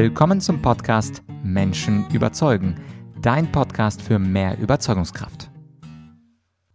[0.00, 2.80] Willkommen zum Podcast Menschen überzeugen,
[3.20, 5.50] dein Podcast für mehr Überzeugungskraft.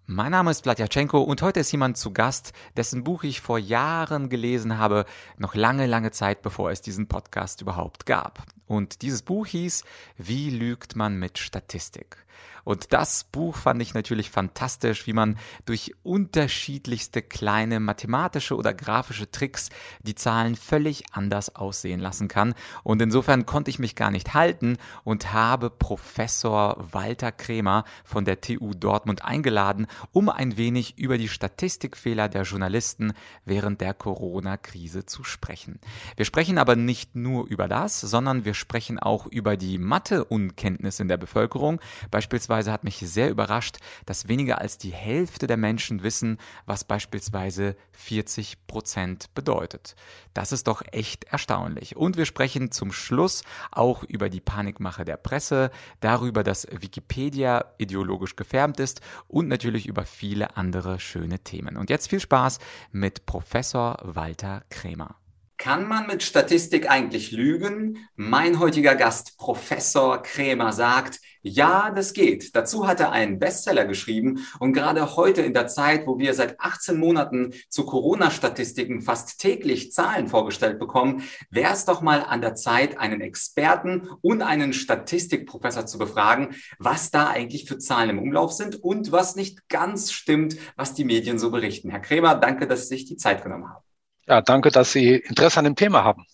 [0.06, 4.28] Mein Name ist Vladyachenko und heute ist jemand zu Gast, dessen Buch ich vor Jahren
[4.28, 5.06] gelesen habe,
[5.38, 8.44] noch lange, lange Zeit bevor es diesen Podcast überhaupt gab.
[8.66, 9.86] Und dieses Buch hieß
[10.18, 12.18] Wie lügt man mit Statistik?
[12.64, 19.30] Und das Buch fand ich natürlich fantastisch, wie man durch unterschiedlichste kleine mathematische oder grafische
[19.30, 19.70] Tricks
[20.02, 22.54] die Zahlen völlig anders aussehen lassen kann.
[22.84, 28.40] Und insofern konnte ich mich gar nicht halten und habe Professor Walter Kremer von der
[28.40, 33.14] TU Dortmund eingeladen, um ein wenig über die Statistikfehler der Journalisten
[33.46, 35.80] während der Corona-Krise zu sprechen.
[36.16, 41.08] Wir sprechen aber nicht nur über das, sondern wir sprechen auch über die Mathe-Unkenntnis in
[41.08, 41.82] der Bevölkerung.
[42.10, 47.76] Beispielsweise hat mich sehr überrascht, dass weniger als die Hälfte der Menschen wissen, was beispielsweise
[47.94, 49.96] 40 Prozent bedeutet.
[50.34, 51.96] Das ist doch echt erstaunlich.
[51.96, 58.36] Und wir sprechen zum Schluss auch über die Panikmache der Presse, darüber, dass Wikipedia ideologisch
[58.36, 61.78] gefärbt ist und natürlich über viele andere schöne Themen.
[61.78, 62.60] Und jetzt viel Spaß
[62.92, 65.16] mit Professor Walter Krämer.
[65.64, 68.10] Kann man mit Statistik eigentlich lügen?
[68.18, 72.54] Mein heutiger Gast, Professor Krämer, sagt, ja, das geht.
[72.54, 76.60] Dazu hat er einen Bestseller geschrieben und gerade heute in der Zeit, wo wir seit
[76.60, 82.56] 18 Monaten zu Corona-Statistiken fast täglich Zahlen vorgestellt bekommen, wäre es doch mal an der
[82.56, 88.52] Zeit, einen Experten und einen Statistikprofessor zu befragen, was da eigentlich für Zahlen im Umlauf
[88.52, 91.90] sind und was nicht ganz stimmt, was die Medien so berichten.
[91.90, 93.93] Herr Krämer, danke, dass Sie sich die Zeit genommen haben.
[94.28, 96.26] Ja, danke, dass Sie Interesse an dem Thema haben.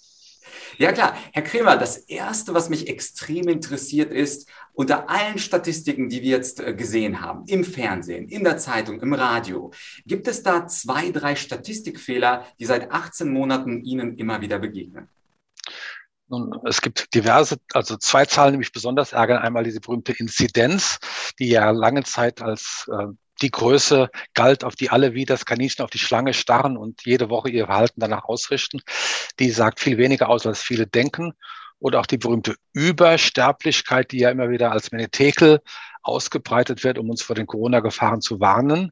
[0.77, 6.21] Ja klar, Herr Kremer, das Erste, was mich extrem interessiert, ist, unter allen Statistiken, die
[6.21, 9.71] wir jetzt äh, gesehen haben, im Fernsehen, in der Zeitung, im Radio,
[10.05, 15.09] gibt es da zwei, drei Statistikfehler, die seit 18 Monaten Ihnen immer wieder begegnen?
[16.29, 19.39] Nun, es gibt diverse, also zwei Zahlen, die mich besonders ärgern.
[19.39, 20.99] Einmal diese berühmte Inzidenz,
[21.39, 23.08] die ja lange Zeit als äh,
[23.42, 27.30] die Größe galt, auf die alle wie das Kaninchen auf die Schlange starren und jede
[27.30, 28.82] Woche ihr Verhalten danach ausrichten.
[29.39, 31.33] Die sagt viel weniger aus, als viele denken.
[31.80, 35.61] Oder auch die berühmte Übersterblichkeit, die ja immer wieder als Menetekel
[36.02, 38.92] ausgebreitet wird, um uns vor den Corona-Gefahren zu warnen,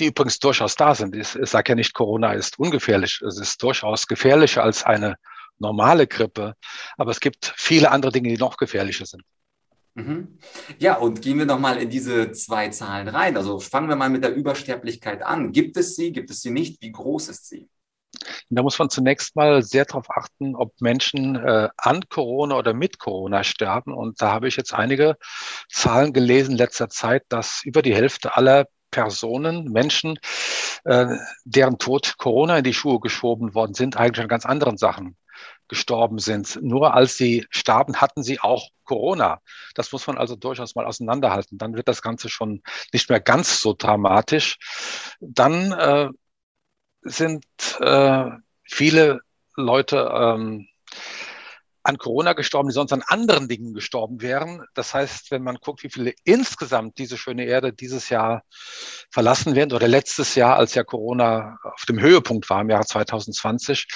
[0.00, 1.14] die übrigens durchaus da sind.
[1.14, 3.20] Ich, ich sage ja nicht, Corona ist ungefährlich.
[3.20, 5.16] Es ist durchaus gefährlicher als eine
[5.58, 6.54] normale Grippe.
[6.96, 9.22] Aber es gibt viele andere Dinge, die noch gefährlicher sind.
[9.94, 10.38] Mhm.
[10.78, 13.36] Ja, und gehen wir nochmal in diese zwei Zahlen rein.
[13.36, 15.52] Also fangen wir mal mit der Übersterblichkeit an.
[15.52, 16.82] Gibt es sie, gibt es sie nicht?
[16.82, 17.68] Wie groß ist sie?
[18.50, 22.98] Da muss man zunächst mal sehr darauf achten, ob Menschen äh, an Corona oder mit
[22.98, 23.92] Corona sterben.
[23.92, 25.16] Und da habe ich jetzt einige
[25.70, 30.18] Zahlen gelesen in letzter Zeit, dass über die Hälfte aller Personen, Menschen,
[30.84, 35.16] äh, deren Tod Corona in die Schuhe geschoben worden sind, eigentlich an ganz anderen Sachen
[35.74, 36.60] gestorben sind.
[36.62, 39.40] Nur als sie starben, hatten sie auch Corona.
[39.74, 41.58] Das muss man also durchaus mal auseinanderhalten.
[41.58, 42.62] Dann wird das Ganze schon
[42.92, 44.56] nicht mehr ganz so dramatisch.
[45.18, 46.08] Dann äh,
[47.02, 47.44] sind
[47.80, 48.30] äh,
[48.62, 49.20] viele
[49.56, 50.68] Leute ähm,
[51.84, 54.64] an Corona gestorben, die sonst an anderen Dingen gestorben wären.
[54.72, 58.42] Das heißt, wenn man guckt, wie viele insgesamt diese schöne Erde dieses Jahr
[59.10, 63.86] verlassen werden oder letztes Jahr, als ja Corona auf dem Höhepunkt war im Jahre 2020,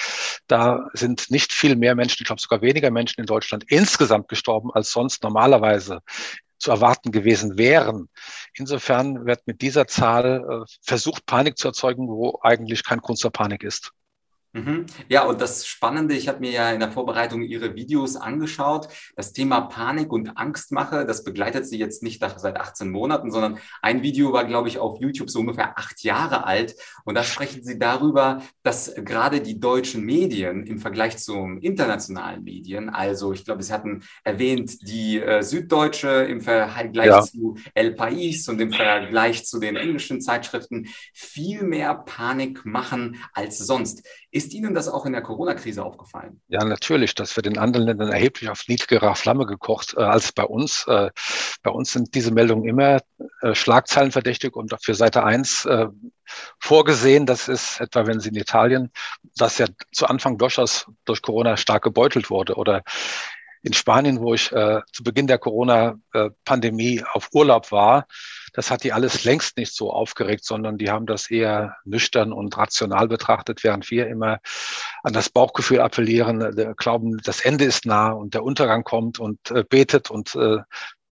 [0.47, 4.69] da sind nicht viel mehr Menschen, ich glaube sogar weniger Menschen in Deutschland insgesamt gestorben,
[4.71, 6.01] als sonst normalerweise
[6.59, 8.09] zu erwarten gewesen wären.
[8.53, 13.31] Insofern wird mit dieser Zahl äh, versucht, Panik zu erzeugen, wo eigentlich kein Grund zur
[13.31, 13.93] Panik ist.
[14.53, 14.87] Mhm.
[15.09, 18.87] Ja, und das Spannende, ich habe mir ja in der Vorbereitung Ihre Videos angeschaut.
[19.15, 24.01] Das Thema Panik und Angstmache, das begleitet Sie jetzt nicht seit 18 Monaten, sondern ein
[24.01, 26.75] Video war, glaube ich, auf YouTube so ungefähr acht Jahre alt.
[27.05, 32.89] Und da sprechen Sie darüber, dass gerade die deutschen Medien im Vergleich zu internationalen Medien,
[32.89, 37.21] also ich glaube, Sie hatten erwähnt, die äh, Süddeutsche im Vergleich ja.
[37.21, 43.59] zu El País und im Vergleich zu den englischen Zeitschriften viel mehr Panik machen als
[43.59, 44.03] sonst.
[44.31, 46.39] Ist Ihnen das auch in der Corona-Krise aufgefallen?
[46.49, 47.15] Ja, natürlich.
[47.15, 50.85] Das wird in anderen Ländern erheblich auf niedrigerer Flamme gekocht äh, als bei uns.
[50.87, 51.09] Äh,
[51.63, 53.01] bei uns sind diese Meldungen immer
[53.41, 55.87] äh, schlagzeilenverdächtig und für Seite 1 äh,
[56.59, 57.25] vorgesehen.
[57.25, 58.91] Das ist etwa, wenn Sie in Italien,
[59.35, 62.83] das ja zu Anfang durchaus durch Corona stark gebeutelt wurde oder
[63.61, 68.07] in Spanien, wo ich äh, zu Beginn der Corona-Pandemie auf Urlaub war,
[68.53, 72.57] das hat die alles längst nicht so aufgeregt, sondern die haben das eher nüchtern und
[72.57, 74.39] rational betrachtet, während wir immer
[75.03, 79.51] an das Bauchgefühl appellieren, äh, glauben, das Ende ist nah und der Untergang kommt und
[79.51, 80.59] äh, betet und äh,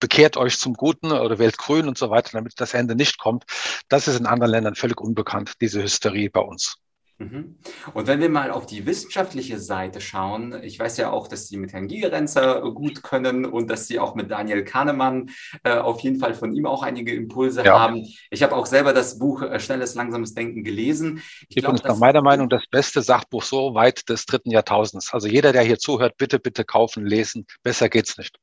[0.01, 3.45] bekehrt euch zum Guten oder wählt grün und so weiter, damit das Ende nicht kommt.
[3.89, 6.77] Das ist in anderen Ländern völlig unbekannt, diese Hysterie bei uns.
[7.19, 7.59] Mhm.
[7.93, 11.57] Und wenn wir mal auf die wissenschaftliche Seite schauen, ich weiß ja auch, dass Sie
[11.57, 15.31] mit Herrn Gigerenzer gut können und dass Sie auch mit Daniel Kahnemann
[15.63, 17.79] äh, auf jeden Fall von ihm auch einige Impulse ja.
[17.79, 18.05] haben.
[18.31, 21.23] Ich habe auch selber das Buch äh, Schnelles, Langsames Denken gelesen.
[21.49, 25.13] Ich Übrigens nach meiner Meinung das beste Sachbuch so weit des dritten Jahrtausends.
[25.13, 27.47] Also jeder, der hier zuhört, bitte, bitte kaufen, lesen.
[27.63, 28.39] Besser geht's nicht.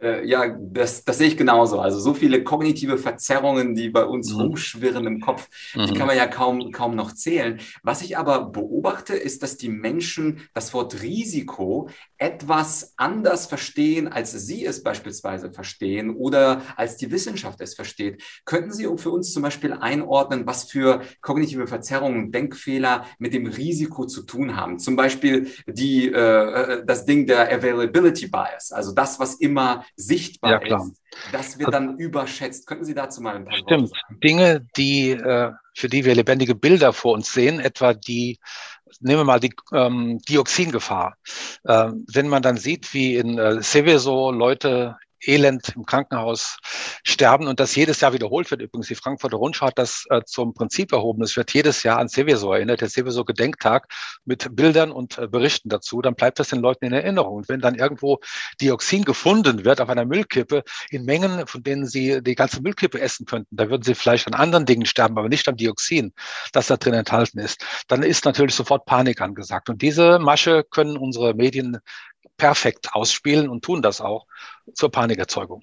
[0.00, 1.80] Äh, ja, das, das sehe ich genauso.
[1.80, 4.40] Also so viele kognitive Verzerrungen, die bei uns mhm.
[4.40, 5.86] rumschwirren im Kopf, mhm.
[5.86, 7.60] die kann man ja kaum, kaum noch zählen.
[7.82, 11.88] Was ich aber beobachte, ist, dass die Menschen das Wort Risiko
[12.18, 18.22] etwas anders verstehen, als sie es beispielsweise verstehen oder als die Wissenschaft es versteht.
[18.44, 24.06] Könnten Sie für uns zum Beispiel einordnen, was für kognitive Verzerrungen, Denkfehler mit dem Risiko
[24.06, 24.78] zu tun haben?
[24.78, 30.52] Zum Beispiel die, äh, äh das Ding der Availability Bias, also das, was immer sichtbar
[30.52, 30.82] ja, klar.
[30.82, 31.02] ist,
[31.32, 32.66] das wird dann überschätzt.
[32.66, 33.90] Könnten Sie dazu mal ein paar Stimmt.
[33.90, 38.38] Worte Dinge, die, äh, für die wir lebendige Bilder vor uns sehen, etwa die
[39.00, 41.16] nehmen wir mal die ähm, Dioxingefahr.
[41.66, 46.58] Ähm, wenn man dann sieht, wie in äh, Seveso Leute elend im Krankenhaus
[47.04, 48.62] sterben und das jedes Jahr wiederholt wird.
[48.62, 51.22] Übrigens, die Frankfurter Rundschau hat das äh, zum Prinzip erhoben.
[51.22, 53.88] Es wird jedes Jahr an Seveso erinnert, der Seveso Gedenktag
[54.24, 56.02] mit Bildern und äh, Berichten dazu.
[56.02, 57.36] Dann bleibt das den Leuten in Erinnerung.
[57.36, 58.20] Und wenn dann irgendwo
[58.60, 63.26] Dioxin gefunden wird auf einer Müllkippe in Mengen, von denen sie die ganze Müllkippe essen
[63.26, 66.12] könnten, da würden sie vielleicht an anderen Dingen sterben, aber nicht am Dioxin,
[66.52, 69.68] das da drin enthalten ist, dann ist natürlich sofort Panik angesagt.
[69.68, 71.78] Und diese Masche können unsere Medien
[72.36, 74.26] perfekt ausspielen und tun das auch
[74.74, 75.62] zur Panikerzeugung.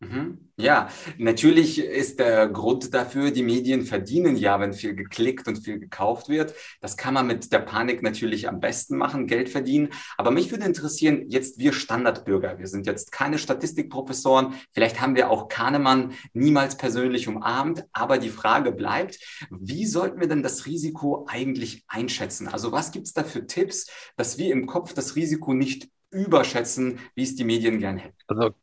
[0.00, 0.50] Mhm.
[0.56, 0.88] Ja,
[1.18, 6.30] natürlich ist der Grund dafür, die Medien verdienen ja, wenn viel geklickt und viel gekauft
[6.30, 6.54] wird.
[6.80, 9.90] Das kann man mit der Panik natürlich am besten machen, Geld verdienen.
[10.16, 15.28] Aber mich würde interessieren, jetzt wir Standardbürger, wir sind jetzt keine Statistikprofessoren, vielleicht haben wir
[15.28, 19.18] auch Kahnemann niemals persönlich umarmt, aber die Frage bleibt,
[19.50, 22.48] wie sollten wir denn das Risiko eigentlich einschätzen?
[22.48, 26.98] Also was gibt es da für Tipps, dass wir im Kopf das Risiko nicht überschätzen,
[27.14, 28.16] wie es die Medien gerne hätten?
[28.26, 28.54] Also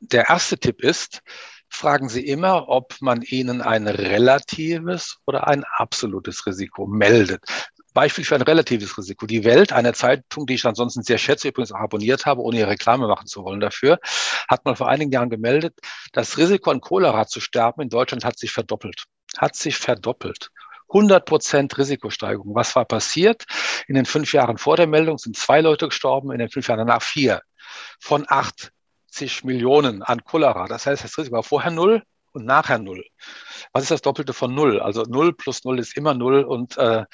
[0.00, 1.20] der erste Tipp ist,
[1.68, 7.44] fragen Sie immer, ob man Ihnen ein relatives oder ein absolutes Risiko meldet.
[7.96, 9.24] Beispiel für ein relatives Risiko.
[9.26, 13.08] Die Welt, eine Zeitung, die ich ansonsten sehr schätze, übrigens auch abonniert habe, ohne Reklame
[13.08, 13.98] machen zu wollen dafür,
[14.48, 15.78] hat mal vor einigen Jahren gemeldet,
[16.12, 19.04] das Risiko an Cholera zu sterben in Deutschland hat sich verdoppelt.
[19.38, 20.50] Hat sich verdoppelt.
[20.88, 22.54] 100 Prozent Risikosteigerung.
[22.54, 23.44] Was war passiert?
[23.88, 26.86] In den fünf Jahren vor der Meldung sind zwei Leute gestorben, in den fünf Jahren
[26.86, 27.40] danach vier.
[27.98, 28.72] Von acht
[29.16, 30.66] 80 Millionen an Cholera.
[30.66, 32.02] Das heißt, das Risiko war vorher null
[32.32, 33.04] und nachher null.
[33.72, 34.80] Was ist das Doppelte von null?
[34.80, 37.04] Also null plus null ist immer null und äh,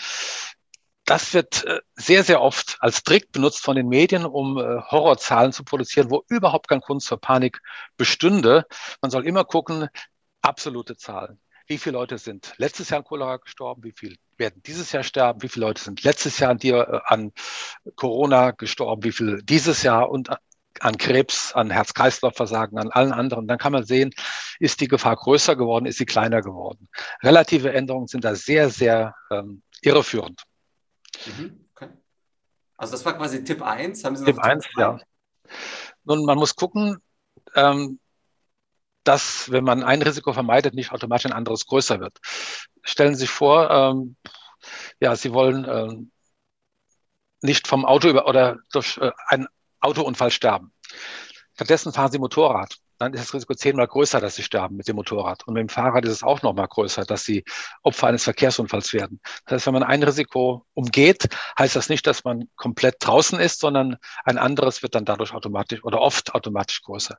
[1.05, 5.53] das wird äh, sehr, sehr oft als Trick benutzt von den Medien, um äh, Horrorzahlen
[5.53, 7.61] zu produzieren, wo überhaupt kein Grund zur Panik
[7.97, 8.67] bestünde.
[9.01, 9.89] Man soll immer gucken,
[10.41, 11.41] absolute Zahlen.
[11.69, 13.85] Wie viele Leute sind letztes Jahr an Cholera gestorben?
[13.85, 15.43] Wie viele werden dieses Jahr sterben?
[15.43, 17.33] Wie viele Leute sind letztes Jahr an, äh, an
[17.95, 19.05] Corona gestorben?
[19.05, 20.11] Wie viele dieses Jahr?
[20.11, 20.31] Und
[20.83, 23.47] an Krebs, an Herz-Kreislauf-Versagen, an allen anderen.
[23.47, 24.13] Dann kann man sehen,
[24.59, 26.89] ist die Gefahr größer geworden, ist sie kleiner geworden.
[27.23, 30.43] Relative Änderungen sind da sehr, sehr ähm, irreführend.
[31.27, 31.89] Mhm, okay.
[32.77, 34.03] Also das war quasi Tipp 1.
[34.05, 34.99] Haben Sie Tipp 1, ja.
[36.05, 36.99] Nun, man muss gucken,
[37.55, 38.01] ähm,
[39.05, 42.19] dass, wenn man ein Risiko vermeidet, nicht automatisch ein anderes größer wird.
[42.83, 44.17] Stellen Sie sich vor, ähm,
[45.01, 46.11] ja, Sie wollen ähm,
[47.41, 49.47] nicht vom Auto über oder durch äh, ein
[49.81, 50.72] Autounfall sterben.
[51.55, 52.77] Stattdessen fahren sie Motorrad.
[52.99, 55.47] Dann ist das Risiko zehnmal größer, dass sie sterben mit dem Motorrad.
[55.47, 57.45] Und mit dem Fahrrad ist es auch nochmal größer, dass sie
[57.83, 59.21] Opfer eines Verkehrsunfalls werden.
[59.45, 63.61] Das heißt, wenn man ein Risiko umgeht, heißt das nicht, dass man komplett draußen ist,
[63.61, 67.19] sondern ein anderes wird dann dadurch automatisch oder oft automatisch größer.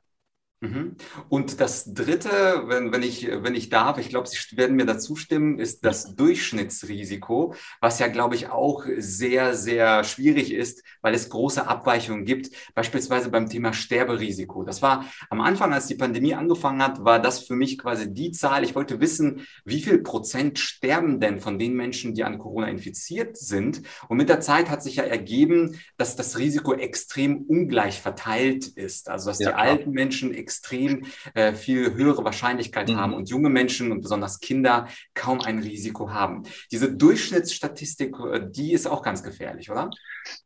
[0.60, 0.96] Mhm.
[1.28, 5.16] Und das Dritte, wenn, wenn, ich, wenn ich darf, ich glaube, Sie werden mir dazu
[5.16, 11.28] stimmen, ist das Durchschnittsrisiko, was ja, glaube ich, auch sehr, sehr schwierig ist, weil es
[11.28, 14.62] große Abweichungen gibt, beispielsweise beim Thema Sterberisiko.
[14.62, 18.30] Das war am Anfang, als die Pandemie angefangen hat, war das für mich quasi die
[18.30, 18.64] Zahl.
[18.64, 23.36] Ich wollte wissen, wie viel Prozent sterben denn von den Menschen, die an Corona infiziert
[23.36, 23.82] sind.
[24.08, 29.10] Und mit der Zeit hat sich ja ergeben, dass das Risiko extrem ungleich verteilt ist.
[29.10, 32.96] Also, dass ja, die alten Menschen extrem äh, viel höhere Wahrscheinlichkeit mhm.
[32.96, 36.42] haben und junge Menschen und besonders Kinder kaum ein Risiko haben.
[36.70, 39.88] Diese Durchschnittsstatistik, äh, die ist auch ganz gefährlich, oder?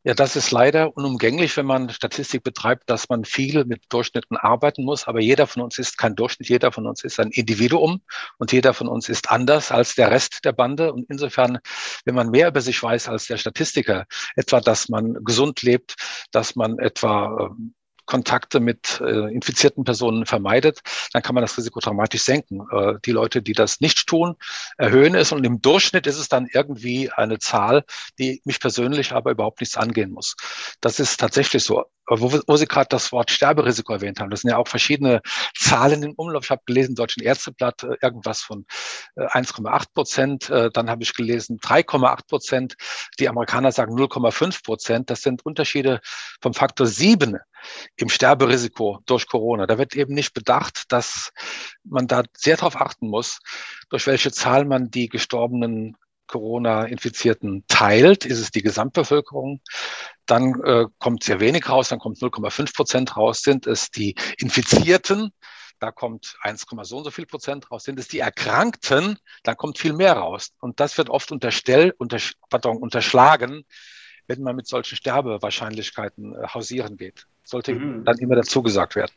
[0.03, 4.83] Ja, das ist leider unumgänglich, wenn man Statistik betreibt, dass man viel mit Durchschnitten arbeiten
[4.83, 5.07] muss.
[5.07, 8.01] Aber jeder von uns ist kein Durchschnitt, jeder von uns ist ein Individuum
[8.37, 10.93] und jeder von uns ist anders als der Rest der Bande.
[10.93, 11.59] Und insofern,
[12.05, 15.95] wenn man mehr über sich weiß als der Statistiker, etwa, dass man gesund lebt,
[16.31, 17.73] dass man etwa ähm,
[18.09, 20.81] Kontakte mit äh, infizierten Personen vermeidet,
[21.13, 22.61] dann kann man das Risiko dramatisch senken.
[22.71, 24.35] Äh, die Leute, die das nicht tun,
[24.77, 27.83] erhöhen es und im Durchschnitt ist es dann irgendwie eine Zahl,
[28.17, 30.35] die mich persönlich aber überhaupt nichts angehen muss.
[30.81, 31.85] Das ist tatsächlich so.
[32.09, 35.21] Wo, wo Sie gerade das Wort Sterberisiko erwähnt haben, das sind ja auch verschiedene
[35.55, 36.45] Zahlen im Umlauf.
[36.45, 38.65] Ich habe gelesen, Deutschen Ärzteblatt äh, irgendwas von
[39.15, 40.49] 1,8 äh, Prozent.
[40.49, 42.75] Äh, dann habe ich gelesen 3,8 Prozent.
[43.19, 45.09] Die Amerikaner sagen 0,5 Prozent.
[45.09, 46.01] Das sind Unterschiede
[46.41, 47.37] vom Faktor sieben
[47.95, 49.67] im Sterberisiko durch Corona.
[49.67, 51.31] Da wird eben nicht bedacht, dass
[51.83, 53.39] man da sehr darauf achten muss,
[53.89, 55.95] durch welche Zahl man die gestorbenen
[56.29, 58.25] Corona-Infizierten teilt.
[58.25, 59.61] Ist es die Gesamtbevölkerung?
[60.25, 63.41] Dann äh, kommt sehr wenig raus, dann kommt 0,5 Prozent raus.
[63.41, 65.33] Sind es die Infizierten?
[65.79, 67.83] Da kommt 1, so und so viel Prozent raus.
[67.83, 69.17] Sind es die Erkrankten?
[69.43, 70.51] Dann kommt viel mehr raus.
[70.59, 72.17] Und das wird oft unterstellt, unter,
[72.49, 73.65] pardon, unterschlagen,
[74.27, 77.25] wenn man mit solchen Sterbewahrscheinlichkeiten äh, hausieren geht.
[77.43, 78.05] Sollte mhm.
[78.05, 79.11] dann immer dazu gesagt werden.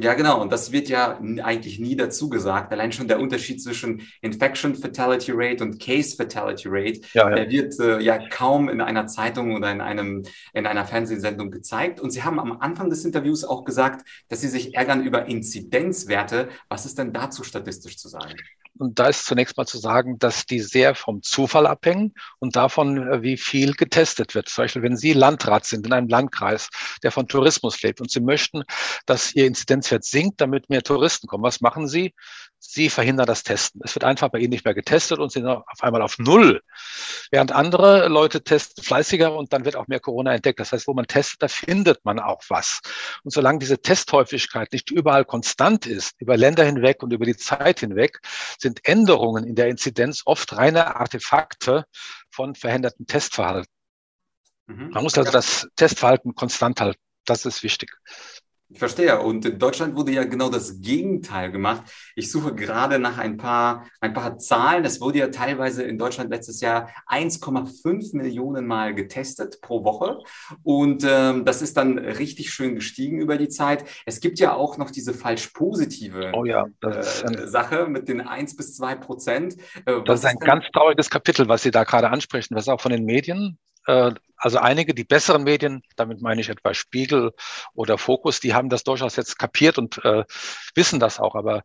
[0.00, 0.40] Ja, genau.
[0.40, 2.72] Und das wird ja eigentlich nie dazu gesagt.
[2.72, 7.34] Allein schon der Unterschied zwischen Infection Fatality Rate und Case Fatality Rate, ja, ja.
[7.34, 12.00] der wird äh, ja kaum in einer Zeitung oder in, einem, in einer Fernsehsendung gezeigt.
[12.00, 16.48] Und Sie haben am Anfang des Interviews auch gesagt, dass Sie sich ärgern über Inzidenzwerte.
[16.68, 18.34] Was ist denn dazu statistisch zu sagen?
[18.80, 22.96] Und da ist zunächst mal zu sagen, dass die sehr vom Zufall abhängen und davon,
[22.96, 24.48] äh, wie viel getestet wird.
[24.48, 26.70] Zum Beispiel, wenn Sie Landrat sind in einem Landkreis,
[27.02, 28.62] der von Tourismus lebt und Sie möchten,
[29.04, 29.44] dass Ihr
[29.90, 31.42] Inzidenzwert sinkt, damit mehr Touristen kommen.
[31.42, 32.14] Was machen Sie?
[32.58, 33.80] Sie verhindern das Testen.
[33.84, 36.60] Es wird einfach bei Ihnen nicht mehr getestet und Sie sind auf einmal auf Null.
[37.30, 40.60] Während andere Leute testen fleißiger und dann wird auch mehr Corona entdeckt.
[40.60, 42.80] Das heißt, wo man testet, da findet man auch was.
[43.24, 47.80] Und solange diese Testhäufigkeit nicht überall konstant ist, über Länder hinweg und über die Zeit
[47.80, 48.20] hinweg,
[48.58, 51.86] sind Änderungen in der Inzidenz oft reine Artefakte
[52.30, 53.72] von veränderten Testverhalten.
[54.66, 54.90] Mhm.
[54.90, 57.00] Man muss also das Testverhalten konstant halten.
[57.24, 57.90] Das ist wichtig.
[58.72, 59.20] Ich verstehe.
[59.20, 61.82] Und in Deutschland wurde ja genau das Gegenteil gemacht.
[62.14, 64.84] Ich suche gerade nach ein paar, ein paar Zahlen.
[64.84, 70.18] Es wurde ja teilweise in Deutschland letztes Jahr 1,5 Millionen Mal getestet pro Woche.
[70.62, 73.84] Und ähm, das ist dann richtig schön gestiegen über die Zeit.
[74.06, 77.02] Es gibt ja auch noch diese falsch positive oh ja, äh,
[77.48, 79.56] Sache mit den 1 bis 2 Prozent.
[79.84, 82.80] Äh, das ist ein ist ganz trauriges Kapitel, was Sie da gerade ansprechen, was auch
[82.80, 87.32] von den Medien äh, also einige, die besseren Medien, damit meine ich etwa Spiegel
[87.74, 90.24] oder Fokus, die haben das durchaus jetzt kapiert und äh,
[90.74, 91.34] wissen das auch.
[91.34, 91.62] Aber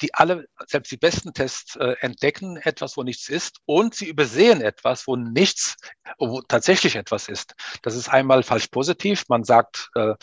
[0.00, 4.60] die alle, selbst die besten Tests äh, entdecken etwas, wo nichts ist und sie übersehen
[4.60, 5.76] etwas, wo nichts,
[6.18, 7.54] wo tatsächlich etwas ist.
[7.82, 9.24] Das ist einmal falsch positiv.
[9.28, 10.14] Man sagt äh,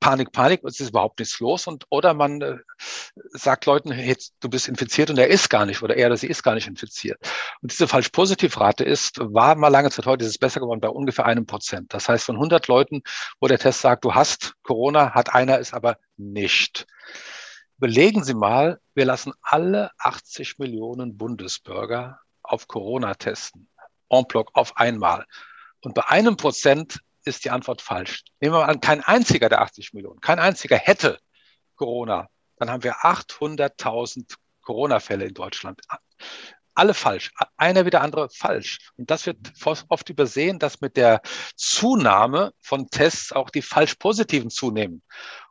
[0.00, 1.68] Panik, Panik, es ist überhaupt nichts los.
[1.68, 2.56] Und oder man äh,
[3.30, 6.26] sagt Leuten, hey, du bist infiziert und er ist gar nicht oder er oder sie
[6.26, 7.20] ist gar nicht infiziert.
[7.62, 10.80] Und diese falsch positiv Rate ist, war mal lange Zeit, heute ist es besser geworden,
[10.80, 11.92] bei ungefähr einem Prozent.
[11.94, 13.02] Das heißt, von 100 Leuten,
[13.40, 16.86] wo der Test sagt, du hast Corona, hat einer es aber nicht.
[17.78, 23.68] Überlegen Sie mal, wir lassen alle 80 Millionen Bundesbürger auf Corona testen.
[24.08, 25.26] En bloc auf einmal.
[25.82, 28.24] Und bei einem Prozent ist die Antwort falsch.
[28.40, 31.18] Nehmen wir mal an, kein einziger der 80 Millionen, kein einziger hätte
[31.74, 32.28] Corona.
[32.56, 35.80] Dann haben wir 800.000 Corona-Fälle in Deutschland
[36.76, 37.32] alle falsch.
[37.56, 38.78] Einer wie der andere falsch.
[38.96, 39.38] Und das wird
[39.88, 41.20] oft übersehen, dass mit der
[41.56, 45.02] Zunahme von Tests auch die falsch positiven zunehmen.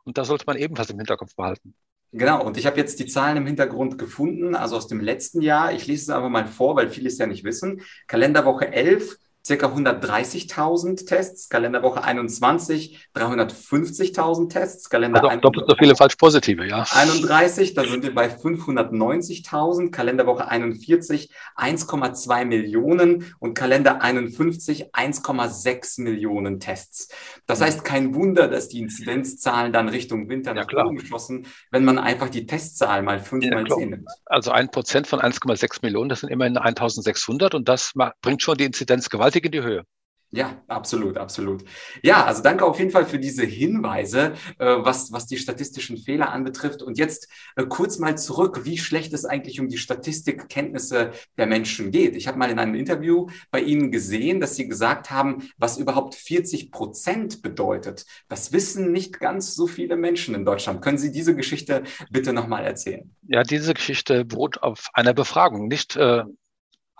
[0.04, 1.74] Und das sollte man ebenfalls im Hinterkopf behalten.
[2.12, 5.72] Genau, und ich habe jetzt die Zahlen im Hintergrund gefunden, also aus dem letzten Jahr.
[5.72, 7.82] Ich lese es aber mal vor, weil viele es ja nicht wissen.
[8.06, 16.16] Kalenderwoche 11 circa 130.000 Tests, Kalenderwoche 21 350.000 Tests, Kalender also doppelt so viele falsch
[16.16, 16.84] positive, ja.
[16.90, 26.58] 31, da sind wir bei 590.000, Kalenderwoche 41 1,2 Millionen und Kalender 51 1,6 Millionen
[26.58, 27.08] Tests.
[27.46, 31.84] Das heißt, kein Wunder, dass die Inzidenzzahlen dann Richtung Winter nach ja, oben geschossen, wenn
[31.84, 34.08] man einfach die Testzahl mal fünfmal ja, zehn nimmt.
[34.24, 38.64] Also ein Prozent von 1,6 Millionen, das sind immerhin 1.600 und das bringt schon die
[38.64, 39.84] Inzidenz gewaltig gewaltig in die Höhe.
[40.32, 41.64] Ja, absolut, absolut.
[42.02, 46.30] Ja, also danke auf jeden Fall für diese Hinweise, äh, was, was die statistischen Fehler
[46.30, 46.82] anbetrifft.
[46.82, 51.92] Und jetzt äh, kurz mal zurück, wie schlecht es eigentlich um die Statistikkenntnisse der Menschen
[51.92, 52.16] geht.
[52.16, 56.16] Ich habe mal in einem Interview bei Ihnen gesehen, dass Sie gesagt haben, was überhaupt
[56.16, 58.04] 40 Prozent bedeutet.
[58.28, 60.82] Das wissen nicht ganz so viele Menschen in Deutschland.
[60.82, 63.14] Können Sie diese Geschichte bitte nochmal erzählen?
[63.28, 66.24] Ja, diese Geschichte beruht auf einer Befragung, nicht äh,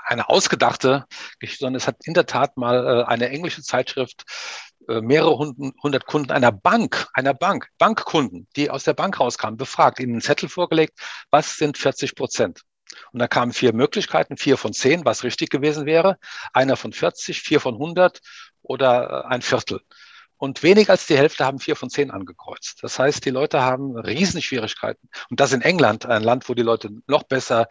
[0.07, 1.05] eine ausgedachte
[1.39, 4.25] Geschichte, sondern es hat in der Tat mal äh, eine englische Zeitschrift
[4.89, 10.01] äh, mehrere hundert Kunden einer Bank, einer Bank, Bankkunden, die aus der Bank rauskamen, befragt,
[10.01, 10.99] ihnen einen Zettel vorgelegt,
[11.31, 12.63] was sind 40 Prozent?
[13.13, 16.19] Und da kamen vier Möglichkeiten, vier von zehn, was richtig gewesen wäre,
[16.53, 18.21] einer von 40, vier von 100
[18.63, 19.81] oder äh, ein Viertel.
[20.39, 22.79] Und weniger als die Hälfte haben vier von zehn angekreuzt.
[22.83, 25.09] Das heißt, die Leute haben Riesenschwierigkeiten.
[25.31, 27.67] Und das in England, ein Land, wo die Leute noch besser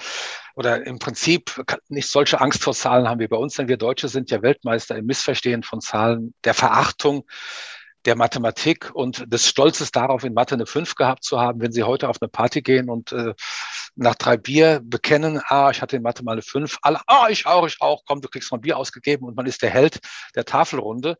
[0.55, 4.07] oder im Prinzip nicht solche Angst vor Zahlen haben wie bei uns, denn wir Deutsche
[4.07, 7.25] sind ja Weltmeister im Missverstehen von Zahlen, der Verachtung
[8.05, 11.83] der Mathematik und des Stolzes darauf, in Mathe eine 5 gehabt zu haben, wenn Sie
[11.83, 13.33] heute auf eine Party gehen und äh,
[13.95, 17.45] nach drei Bier bekennen, ah, ich hatte in Mathe mal eine 5, alle, ah, ich
[17.45, 19.99] auch, ich auch, komm, du kriegst mal ein Bier ausgegeben und man ist der Held
[20.35, 21.17] der Tafelrunde.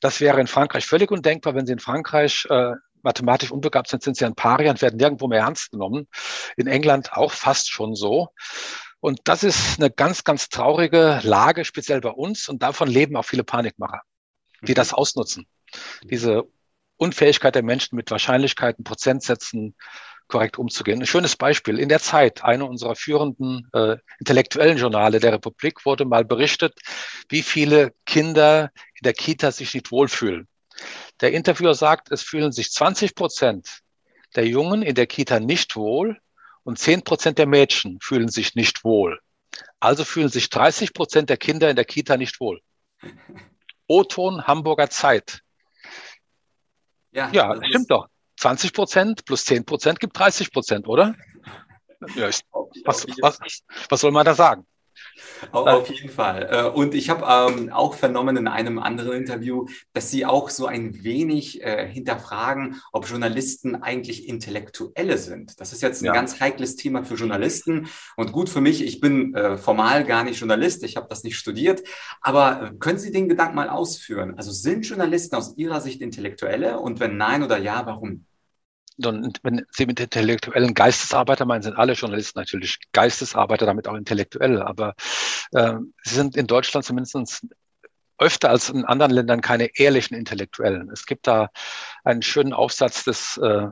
[0.00, 4.16] Das wäre in Frankreich völlig undenkbar, wenn Sie in Frankreich äh, mathematisch unbegabt sind, sind
[4.16, 6.08] sie ein Paria und werden nirgendwo mehr ernst genommen.
[6.56, 8.30] In England auch fast schon so.
[8.98, 12.48] Und das ist eine ganz, ganz traurige Lage, speziell bei uns.
[12.48, 14.00] Und davon leben auch viele Panikmacher,
[14.62, 15.46] die das ausnutzen
[16.04, 16.44] diese
[16.96, 19.74] Unfähigkeit der Menschen mit Wahrscheinlichkeiten, Prozentsätzen
[20.28, 21.00] korrekt umzugehen.
[21.00, 21.78] Ein schönes Beispiel.
[21.78, 26.74] In der Zeit, eine unserer führenden äh, intellektuellen Journale der Republik, wurde mal berichtet,
[27.28, 30.48] wie viele Kinder in der Kita sich nicht wohlfühlen.
[31.20, 33.80] Der Interviewer sagt, es fühlen sich 20 Prozent
[34.34, 36.18] der Jungen in der Kita nicht wohl
[36.64, 39.20] und 10 Prozent der Mädchen fühlen sich nicht wohl.
[39.80, 42.60] Also fühlen sich 30 Prozent der Kinder in der Kita nicht wohl.
[43.86, 45.42] O-Ton Hamburger Zeit.
[47.16, 48.08] Ja, ja stimmt doch.
[48.36, 51.14] 20 Prozent plus 10 Prozent gibt 30 Prozent, oder?
[52.14, 52.44] Ja, ist,
[52.84, 54.66] was, was, was soll man da sagen?
[55.52, 56.48] Auf jeden Fall.
[56.50, 60.66] Äh, und ich habe ähm, auch vernommen in einem anderen Interview, dass Sie auch so
[60.66, 65.60] ein wenig äh, hinterfragen, ob Journalisten eigentlich Intellektuelle sind.
[65.60, 66.12] Das ist jetzt ein ja.
[66.12, 68.82] ganz heikles Thema für Journalisten und gut für mich.
[68.82, 71.82] Ich bin äh, formal gar nicht Journalist, ich habe das nicht studiert.
[72.20, 74.34] Aber äh, können Sie den Gedanken mal ausführen?
[74.36, 78.26] Also sind Journalisten aus Ihrer Sicht Intellektuelle und wenn nein oder ja, warum?
[79.04, 84.62] Und wenn Sie mit intellektuellen Geistesarbeiter meinen, sind alle Journalisten natürlich Geistesarbeiter, damit auch intellektuell.
[84.62, 84.94] Aber
[85.52, 87.46] äh, sie sind in Deutschland zumindest
[88.18, 90.90] öfter als in anderen Ländern keine ehrlichen Intellektuellen.
[90.90, 91.50] Es gibt da
[92.04, 93.68] einen schönen Aufsatz des äh,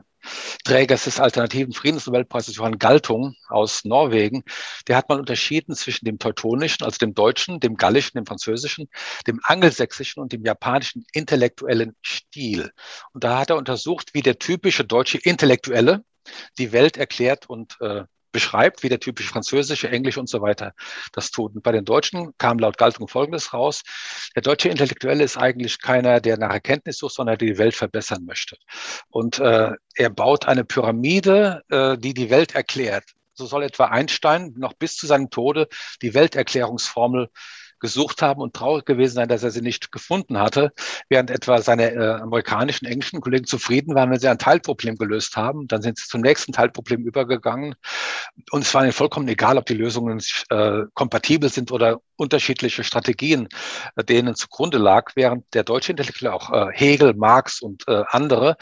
[0.63, 4.43] Trägers des alternativen Friedensnobelpreises Johann Galtung aus Norwegen,
[4.87, 8.89] der hat mal unterschieden zwischen dem teutonischen, also dem deutschen, dem gallischen, dem französischen,
[9.27, 12.71] dem angelsächsischen und dem japanischen intellektuellen Stil.
[13.13, 16.03] Und da hat er untersucht, wie der typische deutsche Intellektuelle
[16.57, 18.03] die Welt erklärt und äh,
[18.35, 20.73] beschreibt, wie der typische französische, englische und so weiter
[21.13, 21.55] das tut.
[21.55, 23.81] Und bei den Deutschen kam laut Galtung Folgendes raus.
[24.35, 28.25] Der deutsche Intellektuelle ist eigentlich keiner, der nach Erkenntnis sucht, sondern der die Welt verbessern
[28.25, 28.57] möchte.
[29.07, 33.05] Und äh, er baut eine Pyramide, äh, die die Welt erklärt.
[33.35, 35.69] So soll etwa Einstein noch bis zu seinem Tode
[36.01, 37.29] die Welterklärungsformel
[37.79, 40.71] gesucht haben und traurig gewesen sein, dass er sie nicht gefunden hatte,
[41.09, 45.67] während etwa seine äh, amerikanischen, englischen Kollegen zufrieden waren, wenn sie ein Teilproblem gelöst haben.
[45.67, 47.75] Dann sind sie zum nächsten Teilproblem übergegangen.
[48.51, 53.47] Und es war ihnen vollkommen egal, ob die Lösungen äh, kompatibel sind oder unterschiedliche Strategien
[53.95, 58.57] äh, denen zugrunde lag, während der deutsche Intellektuelle, auch äh, Hegel, Marx und äh, andere,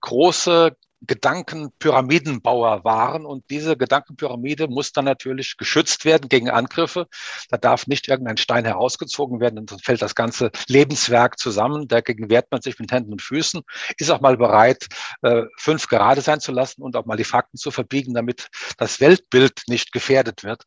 [0.00, 3.26] große Gedankenpyramidenbauer waren.
[3.26, 7.06] Und diese Gedankenpyramide muss dann natürlich geschützt werden gegen Angriffe.
[7.50, 11.88] Da darf nicht irgendein Stein herausgezogen werden, und dann fällt das ganze Lebenswerk zusammen.
[11.88, 13.62] Dagegen wehrt man sich mit Händen und Füßen,
[13.98, 14.86] ist auch mal bereit,
[15.22, 19.00] äh, fünf gerade sein zu lassen und auch mal die Fakten zu verbiegen, damit das
[19.00, 20.64] Weltbild nicht gefährdet wird.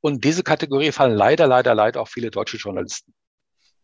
[0.00, 3.14] Und diese Kategorie fallen leider, leider, leider auch viele deutsche Journalisten.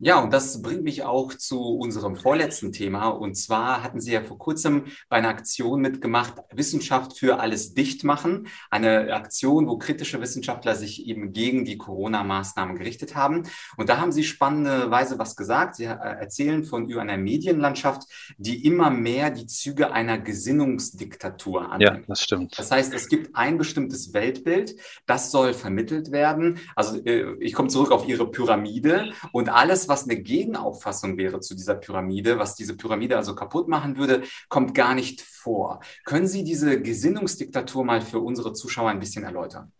[0.00, 3.08] Ja, und das bringt mich auch zu unserem vorletzten Thema.
[3.08, 8.04] Und zwar hatten Sie ja vor kurzem bei einer Aktion mitgemacht, Wissenschaft für alles dicht
[8.04, 8.46] machen.
[8.70, 13.42] Eine Aktion, wo kritische Wissenschaftler sich eben gegen die Corona-Maßnahmen gerichtet haben.
[13.76, 15.74] Und da haben Sie spannenderweise was gesagt.
[15.74, 18.02] Sie äh, erzählen von über einer Medienlandschaft,
[18.36, 21.82] die immer mehr die Züge einer Gesinnungsdiktatur annimmt.
[21.82, 22.56] Ja, das stimmt.
[22.56, 26.60] Das heißt, es gibt ein bestimmtes Weltbild, das soll vermittelt werden.
[26.76, 31.54] Also äh, ich komme zurück auf Ihre Pyramide und alles, was eine Gegenauffassung wäre zu
[31.54, 35.80] dieser Pyramide, was diese Pyramide also kaputt machen würde, kommt gar nicht vor.
[36.04, 39.72] Können Sie diese Gesinnungsdiktatur mal für unsere Zuschauer ein bisschen erläutern?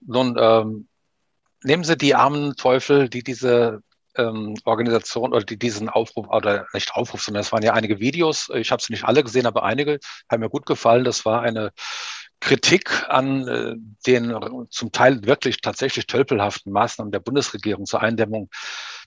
[0.00, 0.88] Nun, ähm,
[1.62, 3.82] nehmen Sie die armen Teufel, die diese
[4.16, 8.50] ähm, Organisation oder die diesen Aufruf oder nicht Aufruf, sondern es waren ja einige Videos.
[8.54, 9.98] Ich habe sie nicht alle gesehen, aber einige
[10.30, 11.04] haben mir gut gefallen.
[11.04, 11.72] Das war eine
[12.42, 13.74] Kritik an äh,
[14.04, 14.36] den
[14.68, 18.50] zum Teil wirklich tatsächlich tölpelhaften Maßnahmen der Bundesregierung zur Eindämmung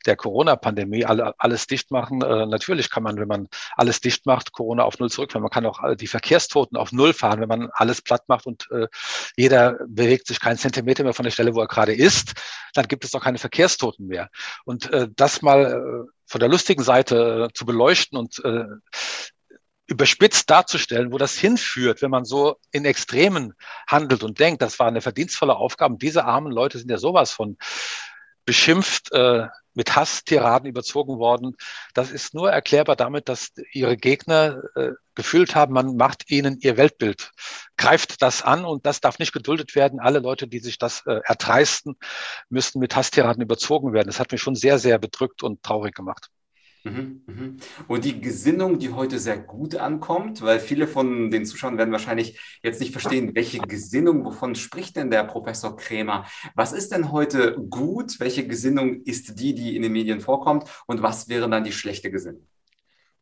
[0.06, 2.22] der Corona-Pandemie, alle, alles dicht machen.
[2.22, 5.44] Äh, natürlich kann man, wenn man alles dicht macht, Corona auf Null zurückfahren.
[5.44, 8.88] Man kann auch die Verkehrstoten auf Null fahren, wenn man alles platt macht und äh,
[9.36, 12.34] jeder bewegt sich keinen Zentimeter mehr von der Stelle, wo er gerade ist,
[12.74, 14.30] dann gibt es auch keine Verkehrstoten mehr.
[14.64, 18.66] Und äh, das mal äh, von der lustigen Seite äh, zu beleuchten und äh,
[19.88, 23.54] überspitzt darzustellen, wo das hinführt, wenn man so in Extremen
[23.88, 25.98] handelt und denkt, das war eine verdienstvolle Aufgabe.
[25.98, 27.58] Diese armen Leute sind ja sowas von
[28.46, 31.56] beschimpft, äh, mit Hasstiraden überzogen worden.
[31.94, 36.78] Das ist nur erklärbar damit, dass ihre Gegner äh, gefühlt haben, man macht ihnen ihr
[36.78, 37.32] Weltbild,
[37.78, 40.00] greift das an und das darf nicht geduldet werden.
[40.00, 41.98] Alle Leute, die sich das äh, erdreisten,
[42.50, 44.08] müssten mit Hasstiraden überzogen werden.
[44.08, 46.30] Das hat mich schon sehr, sehr bedrückt und traurig gemacht.
[46.86, 47.58] Mhm, mhm.
[47.88, 52.40] Und die Gesinnung, die heute sehr gut ankommt, weil viele von den Zuschauern werden wahrscheinlich
[52.62, 56.28] jetzt nicht verstehen, welche Gesinnung, wovon spricht denn der Professor Krämer?
[56.54, 58.20] Was ist denn heute gut?
[58.20, 60.70] Welche Gesinnung ist die, die in den Medien vorkommt?
[60.86, 62.46] Und was wäre dann die schlechte Gesinnung?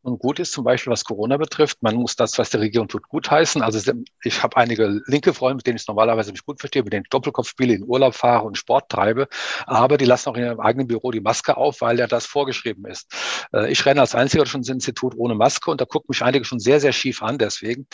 [0.04, 3.08] Und gut ist zum Beispiel, was Corona betrifft, man muss das, was der Regierung tut,
[3.08, 3.62] gutheißen.
[3.62, 7.04] Also ich habe einige linke Freunde, mit denen ich normalerweise mich gut verstehe, mit denen
[7.04, 9.28] ich Doppelkopf spiele, in Urlaub fahre und Sport treibe.
[9.64, 12.84] Aber die lassen auch in ihrem eigenen Büro die Maske auf, weil ja das vorgeschrieben
[12.84, 13.14] ist.
[13.54, 16.44] Äh, ich renne als einziger schon ins Institut ohne Maske und da gucken mich einige
[16.44, 17.86] schon sehr, sehr schief an deswegen.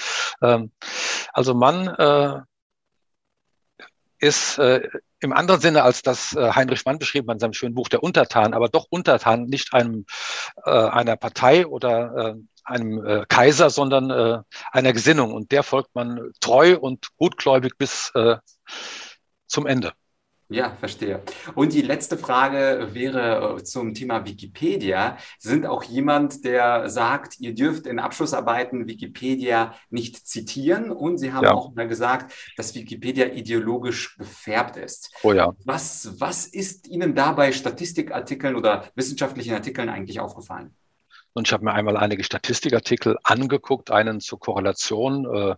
[0.43, 0.73] Ähm,
[1.33, 2.41] also man äh,
[4.19, 4.81] ist äh,
[5.21, 8.03] im anderen Sinne, als das äh, Heinrich Mann beschrieben hat in seinem schönen Buch Der
[8.03, 10.07] Untertan, aber doch Untertan, nicht einem
[10.65, 15.33] äh, einer Partei oder äh, einem äh, Kaiser, sondern äh, einer Gesinnung.
[15.33, 18.37] Und der folgt man treu und gutgläubig bis äh,
[19.47, 19.93] zum Ende.
[20.53, 21.23] Ja, verstehe.
[21.55, 25.17] Und die letzte Frage wäre äh, zum Thema Wikipedia.
[25.39, 30.91] Sie sind auch jemand, der sagt, ihr dürft in Abschlussarbeiten Wikipedia nicht zitieren.
[30.91, 31.55] Und Sie haben ja.
[31.55, 35.15] auch mal gesagt, dass Wikipedia ideologisch gefärbt ist.
[35.23, 35.55] Oh ja.
[35.65, 40.75] Was, was ist Ihnen dabei Statistikartikeln oder wissenschaftlichen Artikeln eigentlich aufgefallen?
[41.33, 45.55] Und ich habe mir einmal einige Statistikartikel angeguckt, einen zur Korrelation, äh,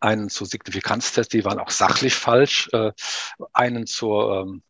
[0.00, 2.92] einen zu Signifikanztests, die waren auch sachlich falsch, äh,
[3.52, 4.62] einen zur ähm,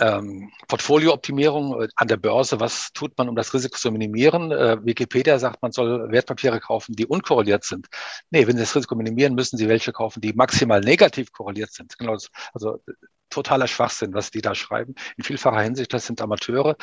[0.00, 4.52] ähm, Portfoliooptimierung äh, an der Börse, was tut man, um das Risiko zu minimieren?
[4.52, 7.88] Äh, Wikipedia sagt, man soll Wertpapiere kaufen, die unkorreliert sind.
[8.30, 11.98] Nee, wenn Sie das Risiko minimieren, müssen Sie welche kaufen, die maximal negativ korreliert sind.
[11.98, 12.16] Genau,
[12.52, 12.80] also
[13.30, 14.94] totaler Schwachsinn, was die da schreiben.
[15.16, 16.76] In vielfacher Hinsicht, das sind Amateure,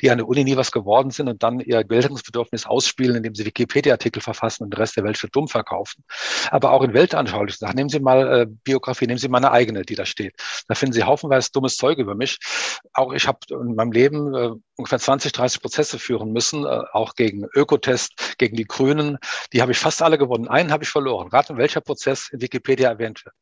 [0.00, 3.44] die an der Uni nie was geworden sind und dann ihr Geltungsbedürfnis ausspielen, indem sie
[3.44, 6.04] Wikipedia-Artikel verfassen und den Rest der Welt für dumm verkaufen.
[6.50, 7.76] Aber auch in weltanschaulichen Sachen.
[7.76, 10.34] Nehmen Sie mal äh, Biografie, nehmen Sie mal eine eigene, die da steht.
[10.68, 12.38] Da finden Sie haufenweise dummes Zeug über mich.
[12.92, 17.14] Auch ich habe in meinem Leben äh, ungefähr 20, 30 Prozesse führen müssen, äh, auch
[17.14, 19.18] gegen Ökotest, gegen die Grünen.
[19.52, 20.48] Die habe ich fast alle gewonnen.
[20.48, 21.28] Einen habe ich verloren.
[21.28, 23.34] Rate, welcher Prozess in Wikipedia erwähnt wird.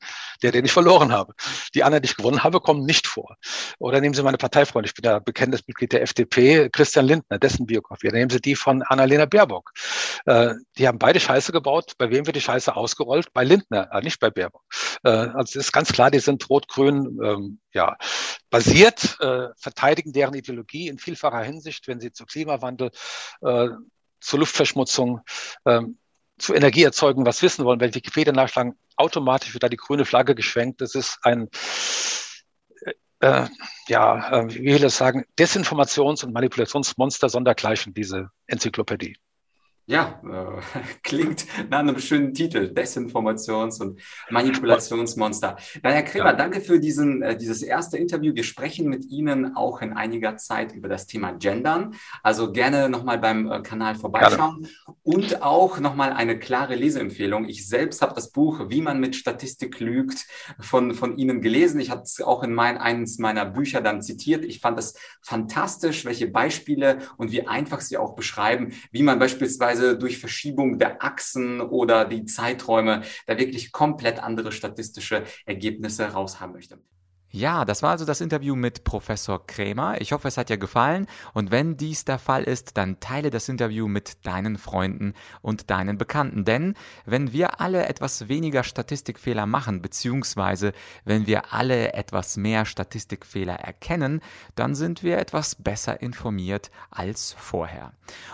[0.42, 1.34] Der, den ich verloren habe.
[1.74, 3.36] Die anderen, die ich gewonnen habe, kommen nicht vor.
[3.78, 4.88] Oder nehmen Sie meine Parteifreunde.
[4.88, 8.08] Ich bin ja bekennendes Mitglied der FDP, Christian Lindner, dessen Biografie.
[8.08, 9.70] Oder nehmen Sie die von Annalena Baerbock.
[10.26, 11.92] Äh, die haben beide Scheiße gebaut.
[11.98, 13.32] Bei wem wird die Scheiße ausgerollt?
[13.32, 14.62] Bei Lindner, äh, nicht bei Baerbock.
[15.04, 17.96] Äh, also es ist ganz klar, die sind rot-grün, ähm, ja,
[18.50, 22.90] basiert, äh, verteidigen deren Ideologie in vielfacher Hinsicht, wenn sie zu Klimawandel,
[23.42, 23.68] äh,
[24.20, 25.20] zur Luftverschmutzung,
[25.64, 25.82] äh,
[26.38, 27.80] zu Energieerzeugung was wissen wollen.
[27.80, 30.80] Wenn Wikipedia nachschlagen, automatisch wird da die grüne Flagge geschwenkt.
[30.80, 31.48] Das ist ein
[33.20, 33.46] äh,
[33.88, 39.16] ja, äh, wie will ich das sagen, Desinformations- und Manipulationsmonster sondergleichen, diese Enzyklopädie.
[39.86, 40.60] Ja, äh,
[41.02, 45.56] klingt nach einem schönen Titel, Desinformations- und Manipulationsmonster.
[45.82, 46.32] Na, Herr Kremer, ja.
[46.32, 48.34] danke für diesen, äh, dieses erste Interview.
[48.34, 51.94] Wir sprechen mit Ihnen auch in einiger Zeit über das Thema Gendern.
[52.22, 54.62] Also gerne nochmal beim äh, Kanal vorbeischauen.
[54.62, 54.98] Gerne.
[55.02, 57.48] Und auch nochmal eine klare Leseempfehlung.
[57.48, 60.26] Ich selbst habe das Buch Wie man mit Statistik lügt
[60.60, 61.80] von, von Ihnen gelesen.
[61.80, 64.44] Ich habe es auch in mein, eines meiner Bücher dann zitiert.
[64.44, 69.79] Ich fand es fantastisch, welche Beispiele und wie einfach Sie auch beschreiben, wie man beispielsweise
[69.80, 76.54] beispielsweise durch Verschiebung der Achsen oder die Zeiträume da wirklich komplett andere statistische Ergebnisse raushaben
[76.54, 76.78] möchte.
[77.32, 80.00] Ja, das war also das Interview mit Professor Krämer.
[80.00, 81.06] Ich hoffe, es hat dir gefallen.
[81.32, 85.96] Und wenn dies der Fall ist, dann teile das Interview mit deinen Freunden und deinen
[85.96, 86.44] Bekannten.
[86.44, 86.74] Denn
[87.06, 90.72] wenn wir alle etwas weniger Statistikfehler machen, beziehungsweise
[91.04, 94.22] wenn wir alle etwas mehr Statistikfehler erkennen,
[94.56, 97.92] dann sind wir etwas besser informiert als vorher.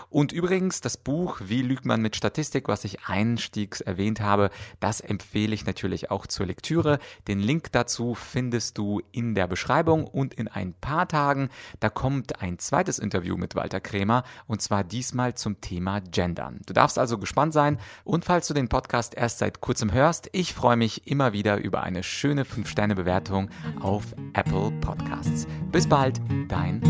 [0.09, 5.01] Und übrigens, das Buch Wie lügt man mit Statistik, was ich einstiegs erwähnt habe, das
[5.01, 6.97] empfehle ich natürlich auch zur Lektüre.
[7.27, 12.41] Den Link dazu findest du in der Beschreibung und in ein paar Tagen, da kommt
[12.41, 16.61] ein zweites Interview mit Walter Krämer und zwar diesmal zum Thema Gendern.
[16.65, 20.53] Du darfst also gespannt sein und falls du den Podcast erst seit kurzem hörst, ich
[20.53, 23.49] freue mich immer wieder über eine schöne 5-Sterne-Bewertung
[23.81, 25.47] auf Apple Podcasts.
[25.71, 26.81] Bis bald, dein